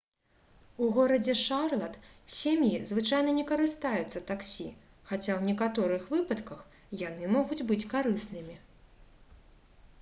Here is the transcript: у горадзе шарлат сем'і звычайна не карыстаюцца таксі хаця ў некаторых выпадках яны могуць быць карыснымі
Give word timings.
у 0.83 0.85
горадзе 0.93 1.33
шарлат 1.41 1.99
сем'і 2.37 2.69
звычайна 2.93 3.35
не 3.39 3.43
карыстаюцца 3.53 4.23
таксі 4.31 4.67
хаця 5.11 5.31
ў 5.39 5.41
некаторых 5.53 6.09
выпадках 6.15 6.67
яны 7.09 7.31
могуць 7.37 7.65
быць 7.73 7.83
карыснымі 7.97 8.55